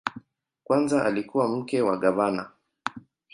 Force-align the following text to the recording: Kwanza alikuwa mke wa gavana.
Kwanza 0.63 1.05
alikuwa 1.05 1.47
mke 1.47 1.81
wa 1.81 1.97
gavana. 1.97 2.49